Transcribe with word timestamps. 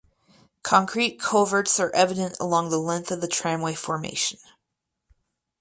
Concrete 0.63 1.19
culverts 1.19 1.79
are 1.79 1.91
evident 1.93 2.35
along 2.39 2.71
the 2.71 2.79
length 2.79 3.11
of 3.11 3.21
the 3.21 3.27
tramway 3.27 3.75
formation. 3.75 4.39